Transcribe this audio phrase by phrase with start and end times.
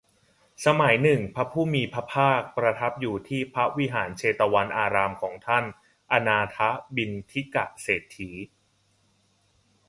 [0.65, 5.65] สมัยหนึ่ง พระผู้มีพระภาคประทับอยู่ที่พระวิหารเชตวันอารามของท่าน
[6.11, 6.57] อนาถ
[6.95, 8.31] บิณฑิกเศรษฐี